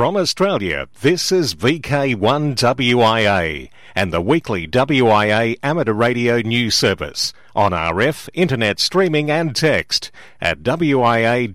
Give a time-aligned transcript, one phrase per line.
[0.00, 8.30] From Australia, this is VK1WIA and the weekly WIA amateur radio news service on RF,
[8.32, 10.10] internet streaming and text
[10.40, 11.52] at wia.org.au.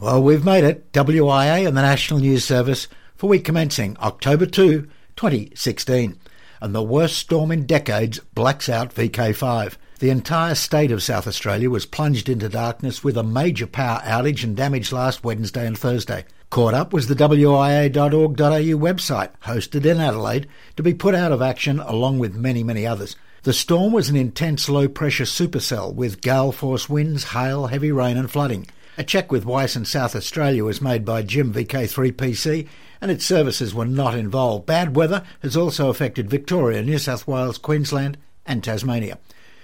[0.00, 4.88] Well, we've made it, WIA and the National News Service, for week commencing October 2,
[5.14, 6.18] 2016.
[6.62, 9.74] And the worst storm in decades blacks out VK5.
[9.98, 14.42] The entire state of South Australia was plunged into darkness with a major power outage
[14.42, 16.24] and damage last Wednesday and Thursday.
[16.50, 21.78] Caught up was the WIA.org.au website, hosted in Adelaide, to be put out of action
[21.80, 23.16] along with many, many others.
[23.42, 28.16] The storm was an intense low pressure supercell with gale force winds, hail, heavy rain,
[28.16, 28.66] and flooding.
[28.96, 32.66] A check with WICEN in South Australia was made by Jim VK3PC
[33.00, 34.66] and its services were not involved.
[34.66, 39.18] Bad weather has also affected Victoria, New South Wales, Queensland, and Tasmania.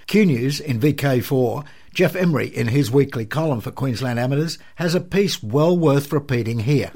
[0.06, 1.64] Q News in VK4,
[1.94, 6.58] Jeff Emery in his weekly column for Queensland Amateurs has a piece well worth repeating
[6.58, 6.90] here.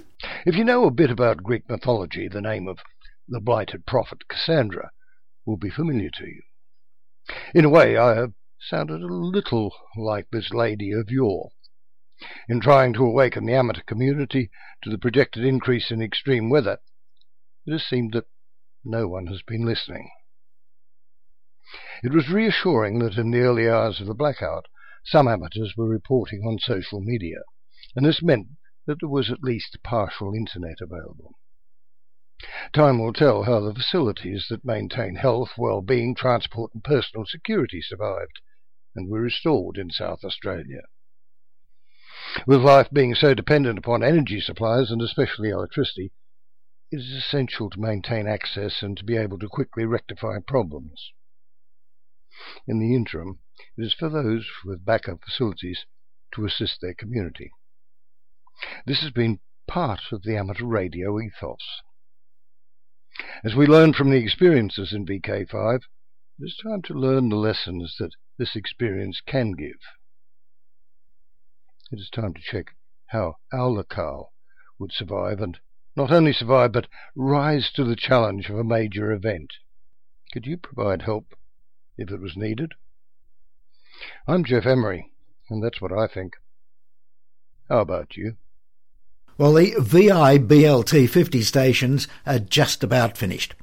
[0.45, 2.81] If you know a bit about Greek mythology, the name of
[3.29, 4.91] the blighted prophet Cassandra
[5.47, 6.43] will be familiar to you.
[7.55, 11.51] In a way, I have sounded a little like this lady of yore.
[12.49, 14.51] In trying to awaken the amateur community
[14.83, 16.79] to the projected increase in extreme weather,
[17.67, 18.27] it has seemed that
[18.85, 20.11] no one has been listening.
[22.03, 24.67] It was reassuring that in the early hours of the blackout
[25.09, 27.39] some amateurs were reporting on social media,
[27.97, 28.49] and this meant
[28.87, 31.35] that there was at least partial internet available.
[32.73, 38.41] Time will tell how the facilities that maintain health, well-being, transport and personal security survived
[38.95, 40.83] and were restored in South Australia.
[42.47, 46.13] With life being so dependent upon energy supplies and especially electricity,
[46.91, 51.13] it is essential to maintain access and to be able to quickly rectify problems.
[52.67, 53.41] In the interim,
[53.77, 55.87] it is for those with backup facilities
[56.35, 57.51] to assist their community.
[58.87, 61.83] This has been part of the amateur radio ethos.
[63.43, 65.81] As we learn from the experiences in VK5,
[66.39, 69.81] it is time to learn the lessons that this experience can give.
[71.91, 74.33] It is time to check how our locale
[74.79, 75.59] would survive and
[75.97, 79.55] not only survive but rise to the challenge of a major event.
[80.33, 81.35] Could you provide help
[81.99, 82.73] if it was needed.
[84.27, 85.11] I'm Jeff Emery,
[85.51, 86.37] and that's what I think.
[87.69, 88.37] How about you?
[89.37, 93.55] Well, the VI BLT 50 stations are just about finished.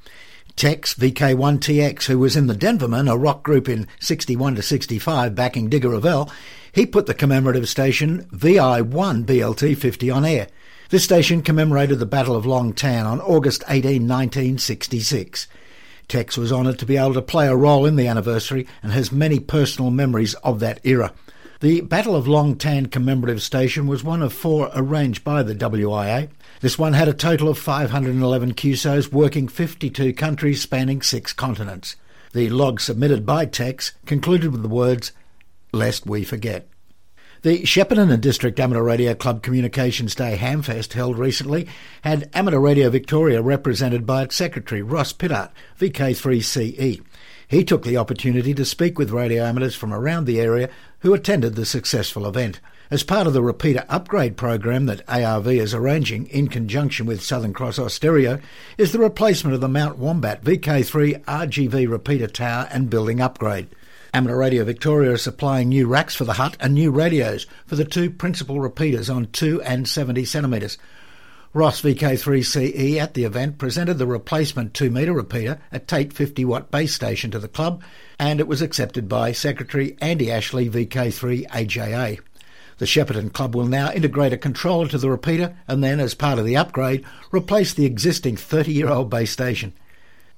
[0.55, 5.67] Tex VK1TX, who was in the Denvermen, a rock group in 61 to 65 backing
[5.69, 6.31] Digger Revell,
[6.71, 10.47] he put the commemorative station VI1 BLT 50 on air.
[10.89, 15.47] This station commemorated the Battle of Long Tan on August 18, 1966.
[16.07, 19.11] Tex was honoured to be able to play a role in the anniversary and has
[19.11, 21.13] many personal memories of that era.
[21.61, 26.29] The Battle of Long Tan commemorative station was one of four arranged by the WIA.
[26.61, 31.95] This one had a total of 511 QSOs working 52 countries spanning six continents.
[32.33, 35.11] The log submitted by Tex concluded with the words,
[35.71, 36.67] Lest we forget.
[37.45, 41.67] The Shepparton and District Amateur Radio Club Communications Day Hamfest held recently
[42.01, 47.03] had Amateur Radio Victoria represented by its secretary, Ross Pittard, VK3CE.
[47.47, 51.53] He took the opportunity to speak with radio amateurs from around the area who attended
[51.53, 52.61] the successful event.
[52.89, 57.53] As part of the repeater upgrade program that ARV is arranging in conjunction with Southern
[57.53, 58.41] Cross Austereo
[58.79, 63.67] is the replacement of the Mount Wombat VK3 RGV repeater tower and building upgrade.
[64.15, 67.83] Amateur Radio Victoria is supplying new racks for the hut and new radios for the
[67.83, 70.77] two principal repeaters on 2 and 70 centimetres.
[71.51, 76.71] Ross VK3CE at the event presented the replacement 2 metre repeater, a Tait 50 watt
[76.71, 77.83] base station to the club,
[78.17, 82.21] and it was accepted by Secretary Andy Ashley VK3 AJA.
[82.77, 86.39] The Shepparton Club will now integrate a controller to the repeater and then, as part
[86.39, 87.03] of the upgrade,
[87.33, 89.73] replace the existing 30 year old base station.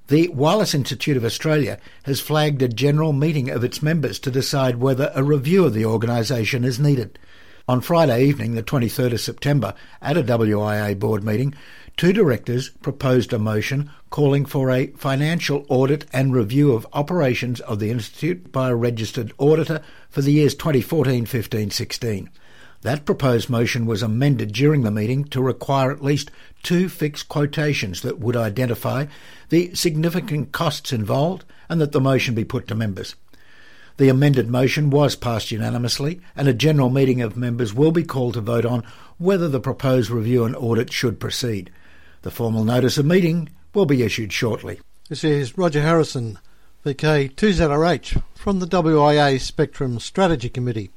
[0.07, 4.77] The Wireless Institute of Australia has flagged a general meeting of its members to decide
[4.77, 7.19] whether a review of the organisation is needed.
[7.67, 11.53] On Friday evening, the 23rd of September, at a WIA board meeting,
[11.97, 17.79] two directors proposed a motion calling for a financial audit and review of operations of
[17.79, 22.29] the Institute by a registered auditor for the years 2014, 15, 16.
[22.87, 26.31] That proposed motion was amended during the meeting to require at least
[26.63, 29.07] two fixed quotations that would identify
[29.49, 33.15] the significant costs involved and that the motion be put to members.
[33.97, 38.35] The amended motion was passed unanimously, and a general meeting of members will be called
[38.35, 38.85] to vote on
[39.17, 41.69] whether the proposed review and audit should proceed.
[42.21, 44.79] The formal notice of meeting will be issued shortly.
[45.09, 46.39] This is Roger Harrison,
[46.85, 50.89] VK2ZRH, from the WIA Spectrum Strategy Committee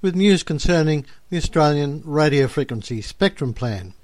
[0.00, 3.94] with news concerning the Australian Radio Frequency Spectrum Plan.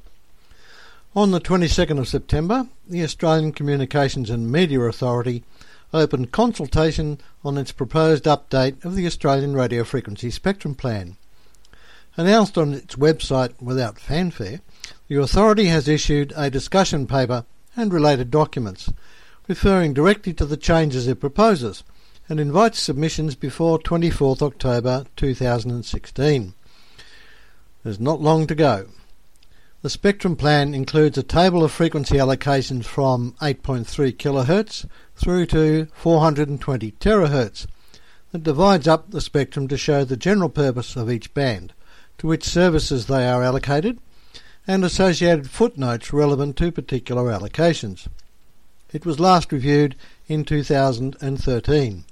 [1.14, 5.44] On the 22nd of September, the Australian Communications and Media Authority
[5.93, 11.17] opened consultation on its proposed update of the Australian radio frequency spectrum plan.
[12.17, 14.61] Announced on its website without fanfare,
[15.06, 17.44] the authority has issued a discussion paper
[17.76, 18.93] and related documents,
[19.46, 21.85] referring directly to the changes it proposes,
[22.29, 26.55] and invites submissions before 24th October 2016.
[27.82, 28.87] There's not long to go.
[29.82, 36.93] The spectrum plan includes a table of frequency allocations from 8.3 kHz through to 420
[36.93, 37.67] terahertz
[38.32, 41.75] that divides up the spectrum to show the general purpose of each band,
[42.17, 43.99] to which services they are allocated,
[44.67, 48.09] and associated footnotes relevant to particular allocations.
[48.94, 49.97] It was last reviewed
[50.27, 52.05] in 2013.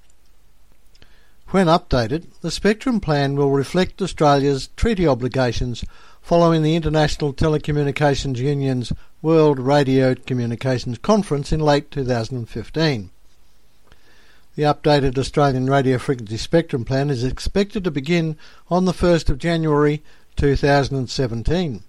[1.52, 5.84] When updated, the spectrum plan will reflect Australia's treaty obligations
[6.22, 8.90] following the International Telecommunications Union's
[9.20, 13.10] World Radio Communications Conference in late 2015.
[14.56, 18.38] The updated Australian radio frequency spectrum plan is expected to begin
[18.70, 20.02] on the 1st of January
[20.36, 21.82] 2017.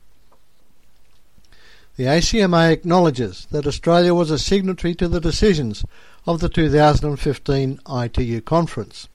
[1.95, 5.85] The ACMA acknowledges that Australia was a signatory to the decisions
[6.27, 9.07] of the 2015 ITU conference.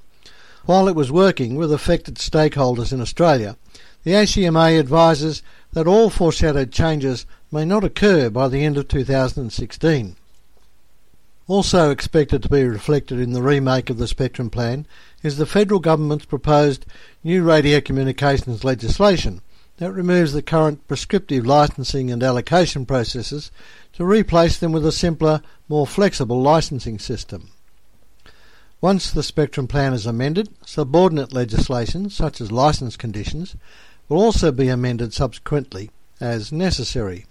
[0.69, 3.57] While it was working with affected stakeholders in Australia,
[4.05, 5.43] the ACMA advises
[5.73, 10.17] that all foreshadowed changes may not occur by the end of 2016.
[11.47, 14.87] Also expected to be reflected in the remake of the Spectrum Plan
[15.23, 16.85] is the federal government's proposed
[17.25, 19.41] new radio communications legislation
[19.79, 23.51] that removes the current prescriptive licensing and allocation processes
[23.95, 27.53] to replace them with a simpler, more flexible licensing system.
[28.81, 33.57] Once the Spectrum Plan is amended, subordinate legislation, such as licence conditions,
[34.09, 35.91] will also be amended subsequently
[36.21, 37.27] as necessary.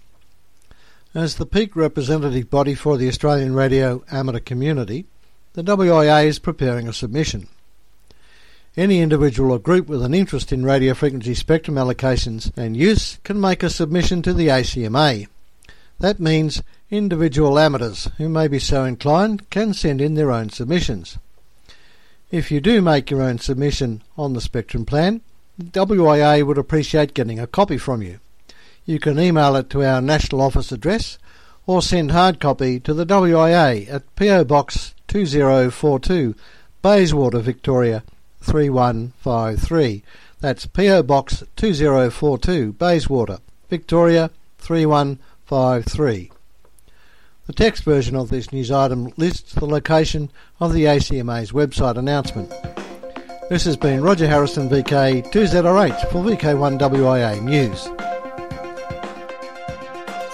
[1.14, 5.06] As the peak representative body for the Australian radio amateur community,
[5.54, 7.48] the WIA is preparing a submission.
[8.76, 13.40] Any individual or group with an interest in radio frequency spectrum allocations and use can
[13.40, 15.26] make a submission to the ACMA.
[15.98, 21.16] That means individual amateurs who may be so inclined can send in their own submissions.
[22.30, 25.22] If you do make your own submission on the spectrum plan,
[25.58, 28.20] WIA would appreciate getting a copy from you.
[28.84, 31.18] You can email it to our national office address
[31.66, 36.34] or send hard copy to the WIA at PO Box 2042,
[36.82, 38.02] Bayswater, Victoria
[38.42, 40.02] 3153.
[40.40, 43.38] That's PO Box 2042, Bayswater,
[43.70, 46.30] Victoria 3153.
[47.48, 50.28] The text version of this news item lists the location
[50.60, 52.52] of the ACMA's website announcement.
[53.48, 57.86] This has been Roger Harrison, VK2ZRH for VK1WIA News.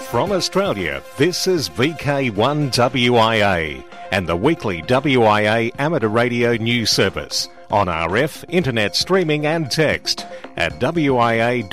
[0.09, 3.81] From Australia, this is VK1WIA
[4.11, 10.25] and the weekly WIA amateur radio news service on RF, internet streaming and text
[10.57, 11.65] at wia.org.au.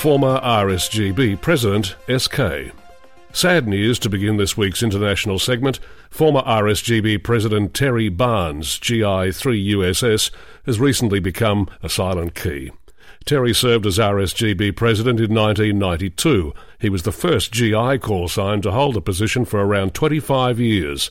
[0.00, 2.72] Former RSGB President SK.
[3.34, 5.78] Sad news to begin this week's international segment.
[6.08, 10.30] Former RSGB President Terry Barnes, GI3USS,
[10.64, 12.70] has recently become a silent key.
[13.26, 16.54] Terry served as RSGB President in 1992.
[16.78, 21.10] He was the first GI call sign to hold the position for around 25 years.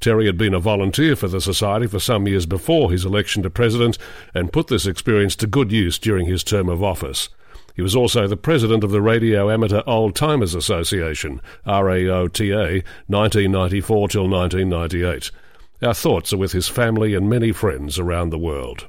[0.00, 3.48] Terry had been a volunteer for the Society for some years before his election to
[3.50, 3.96] President
[4.34, 7.28] and put this experience to good use during his term of office.
[7.74, 14.28] He was also the president of the Radio Amateur Old Timers Association, RAOTA, 1994 till
[14.28, 15.32] 1998.
[15.82, 18.86] Our thoughts are with his family and many friends around the world.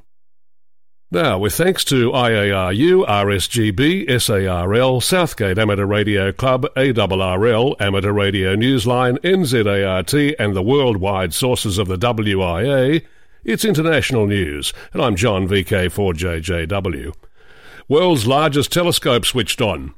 [1.10, 9.18] Now, with thanks to IARU, RSGB, SARL, Southgate Amateur Radio Club, ARRL, Amateur Radio Newsline,
[9.18, 13.04] NZART, and the worldwide sources of the WIA,
[13.44, 17.14] it's international news, and I'm John VK4JJW
[17.88, 19.94] world's largest telescope switched on.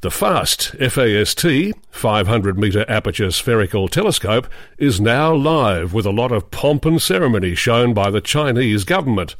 [0.00, 6.50] The FAST FAST 500 metre aperture spherical telescope is now live with a lot of
[6.50, 9.36] pomp and ceremony shown by the Chinese government.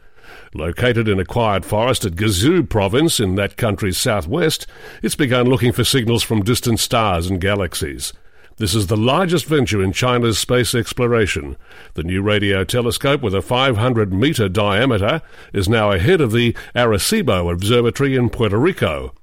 [0.54, 4.66] Located in a quiet forest at Guizhou province in that country's southwest,
[5.02, 8.12] it's begun looking for signals from distant stars and galaxies.
[8.58, 11.56] This is the largest venture in China's space exploration.
[11.94, 17.50] The new radio telescope with a 500 metre diameter is now ahead of the Arecibo
[17.52, 19.14] Observatory in Puerto Rico.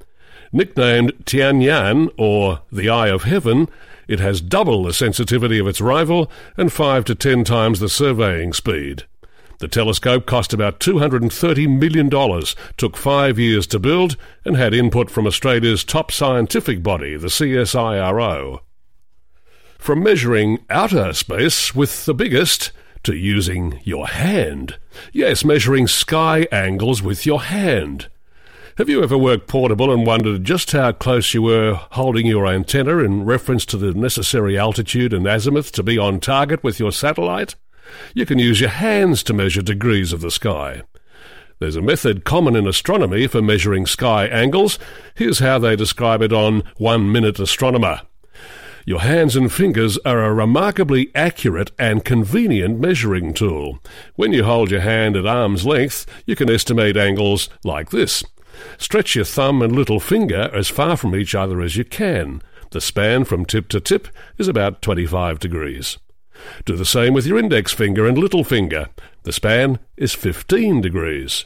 [0.51, 3.69] Nicknamed Tianyan, or the Eye of Heaven,
[4.07, 8.53] it has double the sensitivity of its rival and five to ten times the surveying
[8.53, 9.03] speed.
[9.59, 12.09] The telescope cost about $230 million,
[12.77, 18.62] took five years to build, and had input from Australia's top scientific body, the CSIRO.
[19.79, 22.71] From measuring outer space with the biggest
[23.01, 24.77] to using your hand.
[25.13, 28.07] Yes, measuring sky angles with your hand.
[28.77, 33.00] Have you ever worked portable and wondered just how close you were holding your antenna
[33.00, 37.55] in reference to the necessary altitude and azimuth to be on target with your satellite?
[38.13, 40.83] You can use your hands to measure degrees of the sky.
[41.59, 44.77] There's a method common in astronomy for measuring sky angles.
[45.15, 48.01] Here's how they describe it on One Minute Astronomer.
[48.89, 53.77] Your hands and fingers are a remarkably accurate and convenient measuring tool.
[54.15, 58.24] When you hold your hand at arm's length, you can estimate angles like this.
[58.79, 62.41] Stretch your thumb and little finger as far from each other as you can.
[62.72, 64.08] The span from tip to tip
[64.39, 66.00] is about 25 degrees.
[66.65, 68.88] Do the same with your index finger and little finger.
[69.22, 71.46] The span is 15 degrees.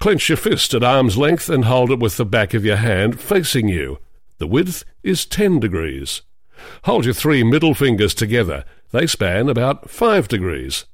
[0.00, 3.20] Clench your fist at arm's length and hold it with the back of your hand
[3.20, 3.98] facing you.
[4.38, 6.22] The width is 10 degrees.
[6.84, 8.64] Hold your three middle fingers together.
[8.90, 10.84] They span about 5 degrees.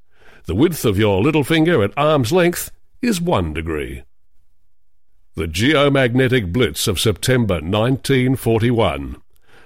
[0.46, 2.70] The width of your little finger at arm's length
[3.02, 4.02] is 1 degree.
[5.34, 9.16] The Geomagnetic Blitz of September 1941.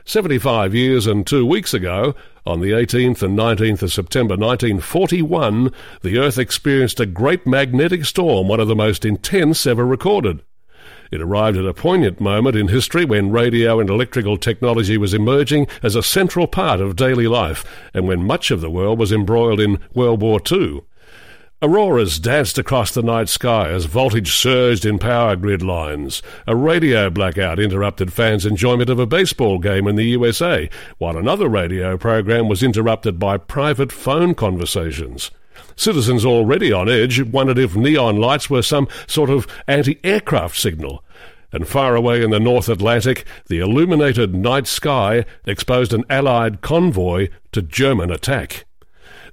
[0.05, 6.19] 75 years and two weeks ago, on the 18th and 19th of September 1941, the
[6.19, 10.43] Earth experienced a great magnetic storm, one of the most intense ever recorded.
[11.15, 15.69] It arrived at a poignant moment in history when radio and electrical technology was emerging
[15.81, 19.61] as a central part of daily life, and when much of the world was embroiled
[19.61, 20.81] in World War II.
[21.63, 26.21] Auroras danced across the night sky as voltage surged in power grid lines.
[26.49, 30.69] A radio blackout interrupted fans' enjoyment of a baseball game in the USA,
[30.99, 35.31] while another radio program was interrupted by private phone conversations.
[35.77, 41.04] Citizens already on edge wondered if neon lights were some sort of anti-aircraft signal.
[41.55, 47.29] And far away in the North Atlantic, the illuminated night sky exposed an Allied convoy
[47.53, 48.65] to German attack.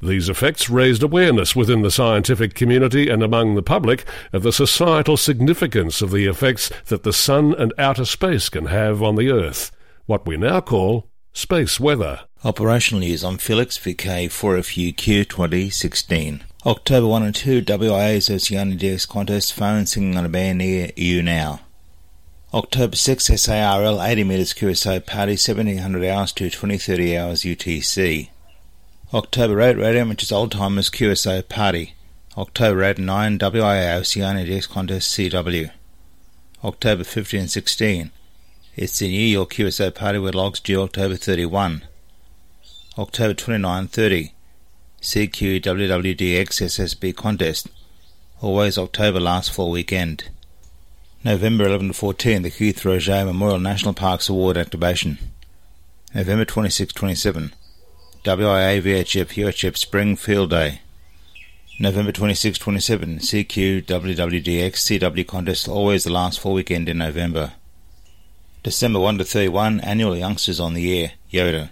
[0.03, 5.17] These effects raised awareness within the scientific community and among the public of the societal
[5.17, 9.71] significance of the effects that the sun and outer space can have on the Earth,
[10.05, 12.19] what we now call space weather.
[12.43, 16.43] Operational news on Felix VK4FUQ 2016.
[16.67, 21.61] October 1 and 2 WIA's Oceania contest phone singing on a band near you now.
[22.53, 28.27] October 6 SARL 80 metres QSO party 1700 hours to 2030 hours UTC.
[29.13, 31.93] October 8 Radio Amateurs Old Timers QSO Party.
[32.37, 35.71] October 8 and 9 WIA Oceania DX Contest CW.
[36.61, 38.11] October 15 and 16.
[38.75, 41.83] It's the New York QSO Party with logs due October 31.
[42.97, 44.33] October 29 30.
[45.01, 47.69] CQ WWDX SSB Contest.
[48.41, 50.25] Always October last full weekend.
[51.23, 55.19] November 11 to 14 the Keith Roget Memorial National Parks Award activation.
[56.15, 57.53] November 26 27
[58.23, 60.81] WIA VHF UHF Spring Field Day.
[61.79, 67.53] November 26 27, CQ WWDX CW contest, always the last full weekend in November.
[68.63, 71.69] December 1 to 31, annual Youngsters on the Air, YOTA.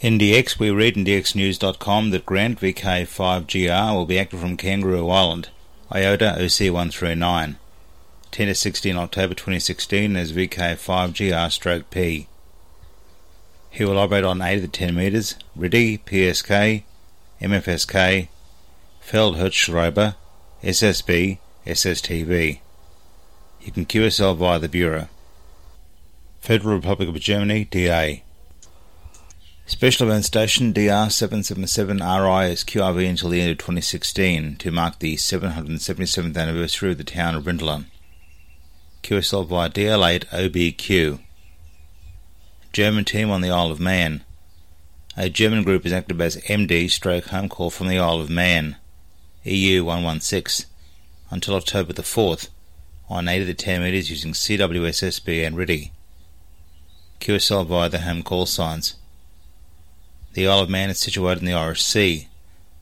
[0.00, 5.50] In DX, we read in DXNews.com that Grant VK5GR will be active from Kangaroo Island,
[5.90, 7.56] IOTA OC139.
[8.34, 12.26] 10 to 16 October 2016 as VK5GR stroke P.
[13.70, 16.82] He will operate on 8 of the 10 metres, RTTY, PSK,
[17.40, 18.26] MFSK,
[19.06, 20.16] Feldhellschreiber,
[20.64, 22.58] SSB, SSTV.
[23.60, 25.06] You can QSL via the Bureau.
[26.40, 28.24] Federal Republic of Germany, DA.
[29.66, 36.36] Special Event Station DR777RI is QRV until the end of 2016 to mark the 777th
[36.36, 37.84] anniversary of the town of Rinteln.
[39.04, 41.20] QSL via DL8 OBQ.
[42.72, 44.24] German team on the Isle of Man.
[45.14, 48.76] A German group is active as MD stroke home call from the Isle of Man,
[49.42, 50.64] EU 116,
[51.28, 52.48] until October the 4th,
[53.10, 55.90] on 8 of the 10 metres using CWSSB and RTTY.
[57.20, 58.94] QSL via the home call signs.
[60.32, 62.28] The Isle of Man is situated in the Irish Sea,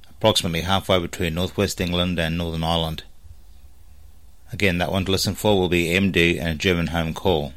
[0.09, 3.03] approximately halfway between northwest England and Northern Ireland.
[4.53, 7.55] Again, that one to listen for will be MD and a German home call.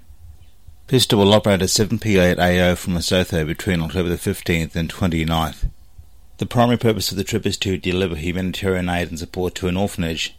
[0.87, 5.69] Pista will operate at 7p8 AO from Lesotho between October the 15th and 29th.
[6.37, 9.77] The primary purpose of the trip is to deliver humanitarian aid and support to an
[9.77, 10.37] orphanage.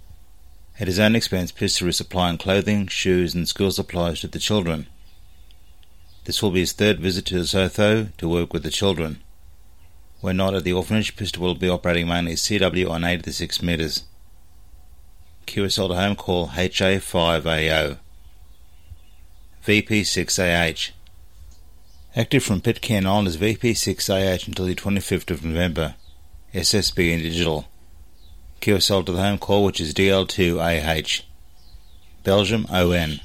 [0.78, 4.86] At his own expense, Pista is supplying clothing, shoes, and school supplies to the children.
[6.25, 9.22] This will be his third visit to Lesotho to work with the children.
[10.20, 13.62] When not at the orphanage, Pista will be operating mainly CW on 8 to 6
[13.62, 14.04] metres.
[15.47, 17.99] QSL to home call HA5AO.
[19.65, 20.91] VP6AH.
[22.15, 25.95] Active from Pitcairn Island is VP6AH until the 25th of November.
[26.53, 27.67] SSB in digital.
[28.61, 31.23] QSL to the home call which is DL2AH.
[32.25, 33.21] Belgium ON.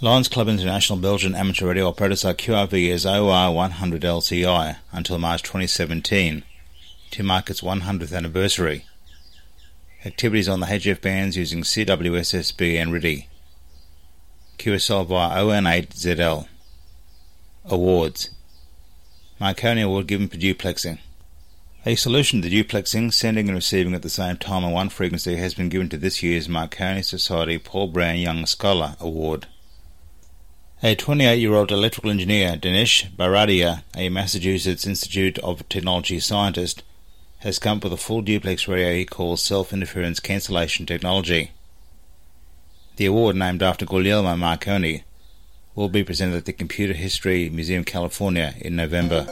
[0.00, 6.42] Lions Club International Belgian amateur radio operators are QRV as OR100 LCI until March 2017
[7.12, 8.84] to mark its 100th anniversary.
[10.04, 13.26] Activities on the HF bands using CWSSB and RTTY.
[14.58, 16.48] QSL via ON8ZL.
[17.66, 18.30] Awards.
[19.38, 20.98] Marconi Award given for duplexing.
[21.86, 25.36] A solution to the duplexing, sending and receiving at the same time on one frequency
[25.36, 29.46] has been given to this year's Marconi Society Paul Baran Young Scholar Award.
[30.82, 36.82] A 28-year-old electrical engineer, Dinesh Bharadia, a Massachusetts Institute of Technology scientist,
[37.42, 41.50] has come with a full duplex radio he calls self-interference cancellation technology.
[42.96, 45.02] The award, named after Guglielmo Marconi,
[45.74, 49.24] will be presented at the Computer History Museum California in November.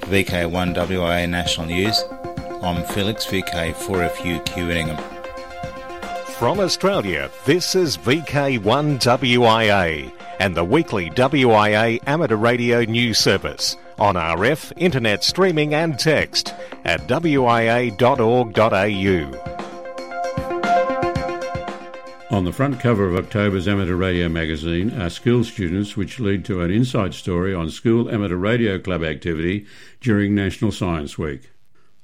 [0.00, 2.02] For VK1WIA National News,
[2.62, 4.70] I'm Felix VK4FU Q
[6.40, 14.72] from Australia, this is VK1WIA and the weekly WIA amateur radio news service on RF,
[14.76, 16.54] internet streaming and text
[16.84, 17.90] at wia.org.au.
[22.30, 26.62] On the front cover of October's Amateur Radio magazine are school students, which lead to
[26.62, 29.66] an inside story on school amateur radio club activity
[30.00, 31.50] during National Science Week.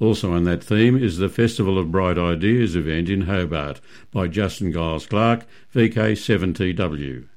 [0.00, 4.72] Also on that theme is the Festival of Bright Ideas event in Hobart by Justin
[4.72, 7.28] Giles Clark, VK7TW.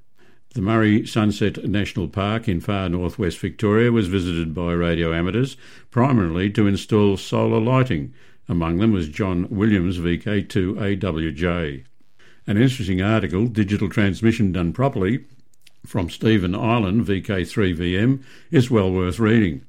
[0.60, 5.56] The Murray Sunset National Park in far northwest Victoria was visited by radio amateurs,
[5.90, 8.14] primarily to install solar lighting.
[8.50, 11.86] Among them was John Williams, VK2AWJ.
[12.46, 15.24] An interesting article, Digital Transmission Done Properly,
[15.86, 19.62] from Stephen Island, VK3VM, is well worth reading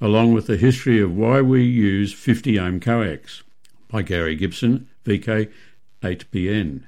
[0.00, 3.42] along with the history of why we use 50 ohm coax
[3.88, 5.52] by Gary Gibson, VK
[6.02, 6.84] 8BN.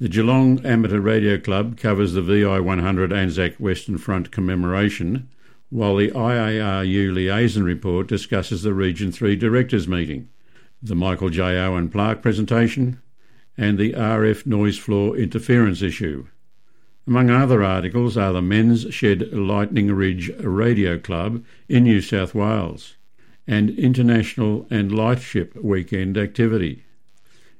[0.00, 5.28] The Geelong Amateur Radio Club covers the VI 100 Anzac Western Front commemoration,
[5.70, 10.28] while the IARU Liaison Report discusses the Region 3 Directors Meeting,
[10.80, 11.58] the Michael J.
[11.58, 13.02] Owen Plaque presentation,
[13.56, 16.28] and the RF noise floor interference issue.
[17.04, 22.94] Among other articles are the Men's Shed Lightning Ridge Radio Club in New South Wales
[23.48, 26.84] and International and Lightship Weekend activity.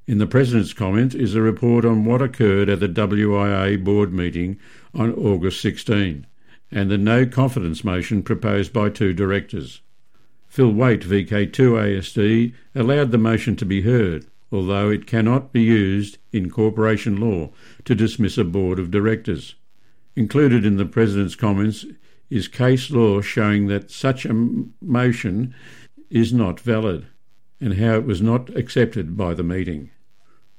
[0.09, 4.59] In the President's comment is a report on what occurred at the WIA board meeting
[4.95, 6.27] on August 16
[6.71, 9.83] and the no confidence motion proposed by two directors.
[10.47, 16.49] Phil Wait, VK2ASD, allowed the motion to be heard although it cannot be used in
[16.49, 17.51] corporation law
[17.85, 19.57] to dismiss a board of directors.
[20.17, 21.85] Included in the President's comments
[22.31, 24.33] is case law showing that such a
[24.81, 25.55] motion
[26.09, 27.09] is not valid
[27.61, 29.91] and how it was not accepted by the meeting.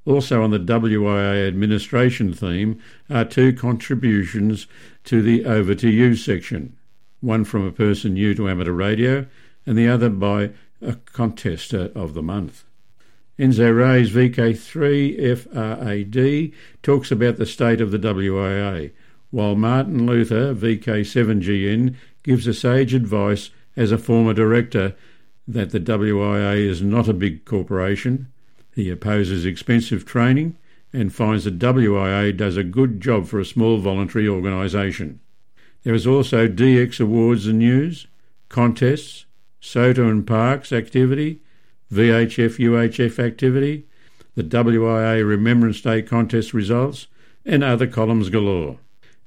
[0.10, 4.66] Also on the WIA administration theme are two contributions
[5.04, 6.76] to the Over to You section,
[7.22, 9.28] one from a person new to amateur radio
[9.68, 10.50] and the other by
[10.82, 12.64] a contester of the month.
[13.38, 18.90] Enzo Ray's VK3FRAD talks about the state of the WIA,
[19.30, 24.96] while Martin Luther, VK7GN, gives a sage advice as a former director
[25.48, 28.32] that the WIA is not a big corporation.
[28.80, 30.56] He opposes expensive training
[30.94, 35.20] and finds that WIA does a good job for a small voluntary organisation.
[35.84, 38.08] There is also DX Awards and News,
[38.48, 39.26] contests,
[39.60, 41.42] SOTA and Parks activity,
[41.92, 43.86] VHF UHF activity,
[44.36, 47.08] the WIA Remembrance Day contest results,
[47.46, 48.78] and other columns galore.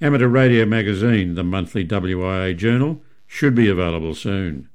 [0.00, 4.70] Amateur Radio Magazine, the monthly WIA journal, should be available soon.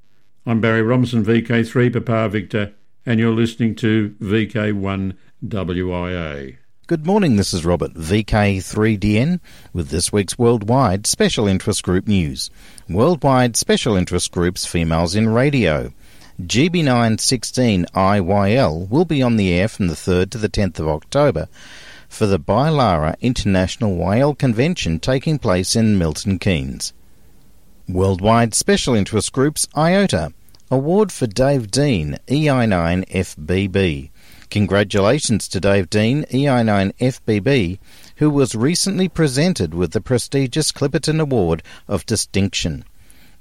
[0.45, 2.75] I'm Barry Robinson, VK3 Papa Victor,
[3.07, 5.15] and you're listening to VK1
[5.45, 6.57] WIA.
[6.87, 9.39] Good morning, this is Robert, VK3DN,
[9.71, 12.49] with this week's Worldwide Special Interest Group news.
[12.89, 15.93] Worldwide Special Interest Groups Females in Radio.
[16.41, 21.47] GB916IYL will be on the air from the 3rd to the 10th of October
[22.09, 26.91] for the Bailara International YL Convention taking place in Milton Keynes.
[27.87, 30.33] Worldwide Special Interest Groups IOTA
[30.69, 34.10] Award for Dave Dean EI9FBB.
[34.49, 37.80] Congratulations to Dave Dean EI9FBB,
[38.17, 42.84] who was recently presented with the prestigious Clipperton Award of Distinction.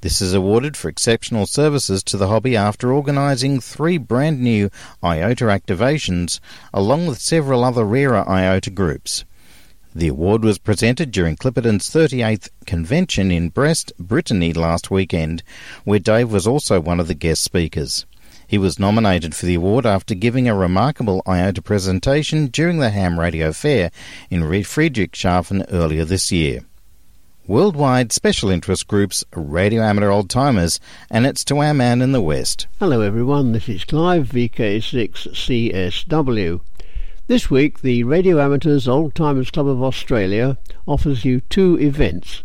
[0.02, 4.70] This is awarded for exceptional services to the hobby after organising three brand new
[5.02, 6.38] IOTA activations,
[6.72, 9.24] along with several other rarer IOTA groups.
[9.96, 15.42] The award was presented during Clipperton's 38th convention in Brest, Brittany last weekend,
[15.84, 18.04] where Dave was also one of the guest speakers.
[18.46, 23.18] He was nominated for the award after giving a remarkable IOTA presentation during the Ham
[23.18, 23.90] Radio Fair
[24.28, 26.60] in Friedrichshafen earlier this year.
[27.46, 30.78] Worldwide Special Interest Groups Radio Amateur Old Timers,
[31.10, 32.66] and it's to our man in the West.
[32.80, 36.60] Hello everyone, this is Clive VK6CSW.
[37.28, 42.44] This week, the Radio Amateurs Old Timers Club of Australia offers you two events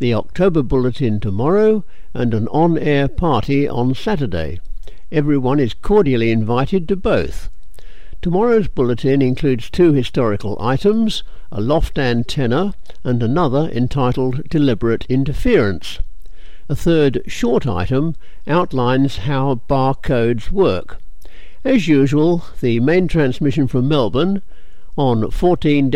[0.00, 4.58] the October Bulletin tomorrow and an on air party on Saturday.
[5.12, 7.50] Everyone is cordially invited to both.
[8.20, 16.00] Tomorrow's bulletin includes two historical items a loft antenna and another entitled Deliberate Interference.
[16.68, 18.16] A third short item
[18.48, 20.98] outlines how barcodes work.
[21.66, 24.40] As usual, the main transmission from Melbourne
[24.96, 25.90] on 14.150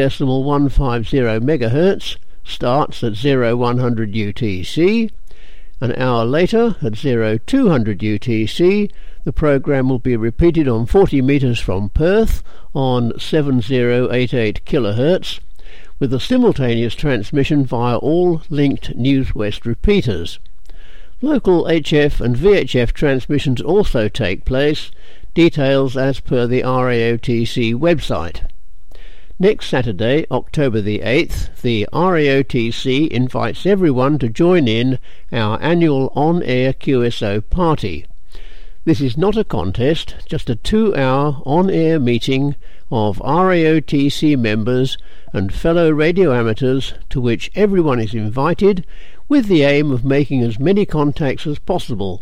[0.75, 5.13] MHz starts at 0100 UTC.
[5.81, 8.91] An hour later, at 0200 UTC,
[9.23, 12.43] the program will be repeated on 40 metres from Perth
[12.75, 15.39] on 7088 kHz
[16.01, 20.41] with a simultaneous transmission via all linked NewsWest repeaters.
[21.23, 24.91] Local HF and VHF transmissions also take place
[25.35, 28.51] Details as per the RAOTC website.
[29.39, 34.99] Next Saturday, October the 8th, the RAOTC invites everyone to join in
[35.31, 38.07] our annual on-air QSO party.
[38.85, 42.57] This is not a contest, just a two-hour on-air meeting
[42.91, 44.99] of RAOTC members
[45.33, 48.85] and fellow radio amateurs to which everyone is invited
[49.29, 52.21] with the aim of making as many contacts as possible.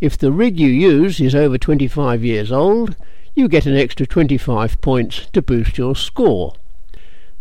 [0.00, 2.94] If the rig you use is over 25 years old,
[3.34, 6.54] you get an extra 25 points to boost your score.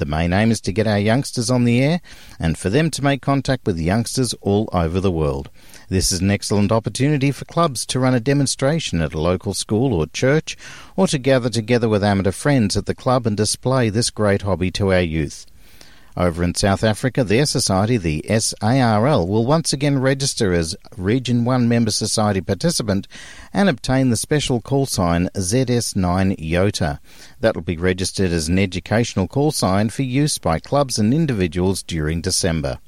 [0.00, 2.00] The main aim is to get our youngsters on the air
[2.38, 5.50] and for them to make contact with youngsters all over the world.
[5.90, 9.92] This is an excellent opportunity for clubs to run a demonstration at a local school
[9.92, 10.56] or church
[10.96, 14.70] or to gather together with amateur friends at the club and display this great hobby
[14.70, 15.44] to our youth.
[16.16, 21.68] Over in South Africa, their society, the SARL, will once again register as Region 1
[21.68, 23.06] member society participant
[23.52, 26.98] and obtain the special call sign ZS9 YOTA.
[27.38, 31.82] That will be registered as an educational call sign for use by clubs and individuals
[31.82, 32.78] during December.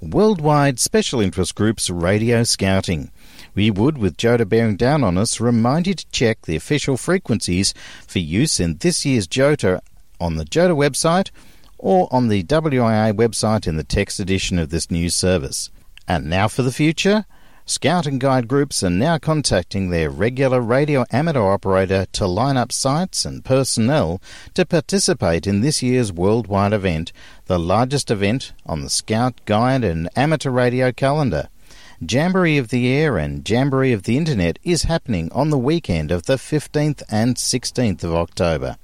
[0.00, 3.10] Worldwide Special Interest Groups Radio Scouting.
[3.56, 7.74] We would, with JOTA bearing down on us, remind you to check the official frequencies
[8.06, 9.80] for use in this year's JOTA
[10.20, 11.30] on the JOTA website
[11.78, 15.70] or on the WIA website in the text edition of this news service.
[16.06, 17.24] And now for the future.
[17.64, 22.72] Scout and guide groups are now contacting their regular radio amateur operator to line up
[22.72, 24.22] sites and personnel
[24.54, 27.12] to participate in this year's worldwide event,
[27.44, 31.50] the largest event on the Scout, Guide and Amateur Radio calendar.
[32.00, 36.24] Jamboree of the Air and Jamboree of the Internet is happening on the weekend of
[36.24, 38.78] the 15th and 16th of October.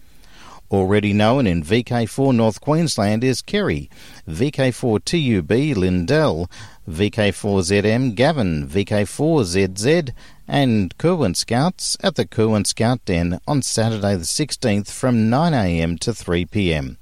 [0.70, 3.90] Already known in VK4 North Queensland is Kerry,
[4.29, 6.50] VK4 TUB Lindell,
[6.88, 10.12] VK4ZM Gavin, VK4ZZ
[10.48, 16.12] and Kirwan Scouts at the Kirwan Scout Den on Saturday the 16th from 9am to
[16.12, 16.96] 3pm.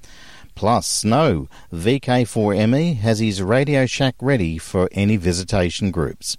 [0.55, 6.37] Plus, Snow, VK4ME has his Radio Shack ready for any visitation groups.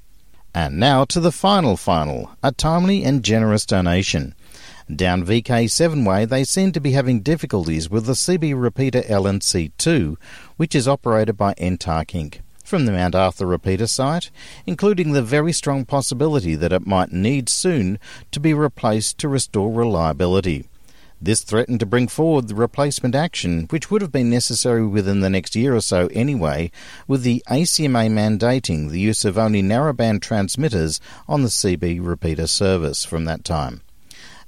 [0.55, 4.35] And now to the final final, a timely and generous donation.
[4.95, 10.17] Down VK7 way, they seem to be having difficulties with the CB repeater LNC2,
[10.59, 12.41] which is operated by NTARC Inc.
[12.63, 14.31] From the Mount Arthur repeater site,
[14.67, 17.99] including the very strong possibility that it might need soon
[18.31, 20.69] to be replaced to restore reliability.
[21.19, 25.31] This threatened to bring forward the replacement action, which would have been necessary within the
[25.31, 26.71] next year or so anyway,
[27.09, 33.07] with the ACMA mandating the use of only narrowband transmitters on the CB repeater service
[33.07, 33.81] from that time.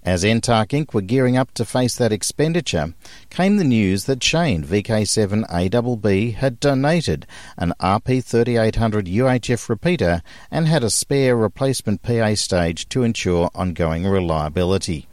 [0.06, 0.94] As NTARC Inc.
[0.94, 2.94] were gearing up to face that expenditure,
[3.28, 10.90] came the news that Shane VK7ABB had donated an RP3800 UHF repeater and had a
[10.90, 15.08] spare replacement PA stage to ensure ongoing reliability.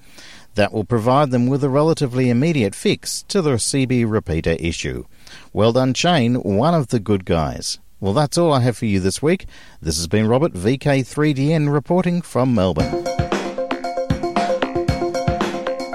[0.53, 5.06] That will provide them with a relatively immediate fix to the CB repeater issue.
[5.51, 7.79] Well done, Shane, one of the good guys.
[7.99, 9.47] Well, that's all I have for you this week.
[9.82, 13.12] This has been Robert VK3DN reporting from Melbourne.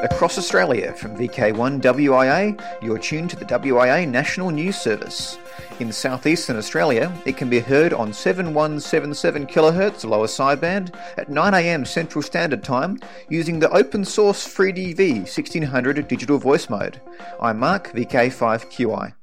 [0.03, 5.39] Across Australia from VK1 WIA, you're tuned to the WIA National News Service.
[5.81, 12.23] In southeastern Australia, it can be heard on 7177 kHz lower sideband at 9am Central
[12.23, 17.01] Standard Time using the open source FreeDV 1600 digital voice mode.
[17.43, 19.15] I'm Mark, VK5QI.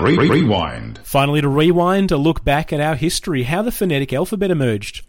[0.00, 0.98] Rewind.
[1.04, 5.04] Finally, to rewind, a look back at our history, how the phonetic alphabet emerged.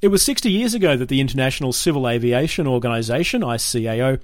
[0.00, 4.18] It was 60 years ago that the International Civil Aviation Organization, ICAO,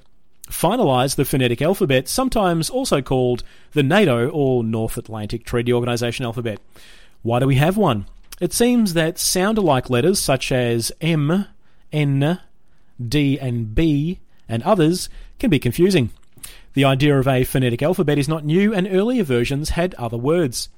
[0.49, 6.61] finalised the phonetic alphabet, sometimes also called the NATO or North Atlantic Treaty Organization alphabet.
[7.23, 8.07] Why do we have one?
[8.41, 11.47] It seems that sound alike letters such as M,
[11.93, 12.41] N,
[13.07, 15.09] D, and B, and others
[15.39, 16.11] can be confusing.
[16.75, 20.69] The idea of a phonetic alphabet is not new, and earlier versions had other words.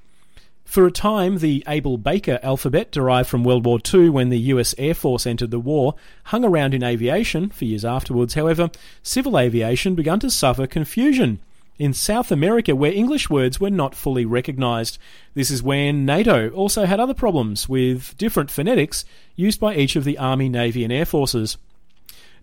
[0.71, 4.73] For a time, the Able Baker alphabet, derived from World War II when the US
[4.79, 8.35] Air Force entered the war, hung around in aviation for years afterwards.
[8.35, 8.71] However,
[9.03, 11.41] civil aviation began to suffer confusion
[11.81, 14.97] in South America where English words were not fully recognised.
[15.35, 19.05] This is when NATO also had other problems with different phonetics
[19.35, 21.59] used by each of the Army, Navy, and Air Forces.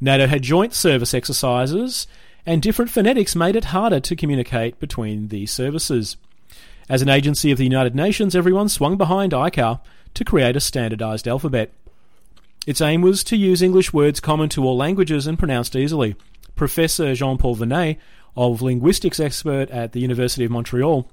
[0.01, 2.07] NATO had joint service exercises,
[2.45, 6.17] and different phonetics made it harder to communicate between the services.
[6.89, 9.81] As an agency of the United Nations, everyone swung behind ICAO
[10.13, 11.73] to create a standardized alphabet.
[12.65, 16.15] Its aim was to use English words common to all languages and pronounced easily.
[16.55, 17.97] Professor Jean Paul Vinay,
[18.37, 21.09] of linguistics expert at the University of Montreal,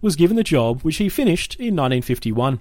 [0.00, 2.58] was given the job, which he finished in 1951.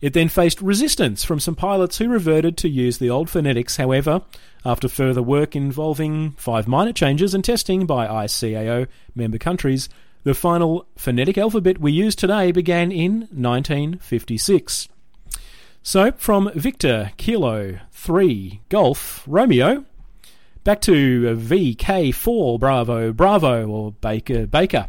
[0.00, 3.76] It then faced resistance from some pilots who reverted to use the old phonetics.
[3.76, 4.22] However,
[4.64, 9.88] after further work involving five minor changes and testing by ICAO member countries,
[10.24, 14.88] the final phonetic alphabet we use today began in 1956.
[15.82, 19.84] So, from Victor, Kilo, 3, Golf, Romeo,
[20.64, 24.88] back to VK4, Bravo, Bravo, or Baker, Baker.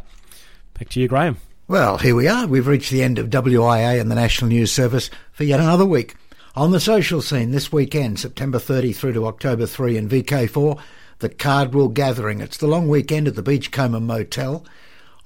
[0.78, 1.36] Back to you, Graham.
[1.68, 2.46] Well, here we are.
[2.46, 6.14] We've reached the end of WIA and the National News Service for yet another week.
[6.54, 10.80] On the social scene this weekend, September 30 through to October 3 in VK4,
[11.18, 12.40] the Cardwell Gathering.
[12.40, 14.64] It's the long weekend at the Beachcomber Motel.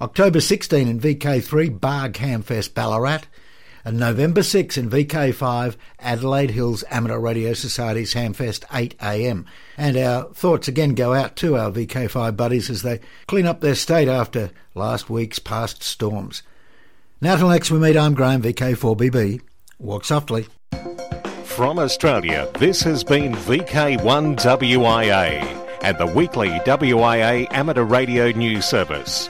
[0.01, 3.21] October 16 in VK3, BARG Hamfest Ballarat.
[3.85, 9.45] And November 6 in VK5, Adelaide Hills Amateur Radio Society's Hamfest 8am.
[9.77, 13.75] And our thoughts again go out to our VK5 buddies as they clean up their
[13.75, 16.41] state after last week's past storms.
[17.21, 19.41] Now till next we meet, I'm Graham, VK4BB.
[19.77, 20.47] Walk softly.
[21.43, 29.29] From Australia, this has been VK1WIA and the weekly WIA amateur radio news service.